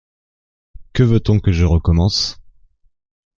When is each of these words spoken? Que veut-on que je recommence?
Que 0.93 1.03
veut-on 1.03 1.39
que 1.39 1.51
je 1.51 1.63
recommence? 1.63 2.41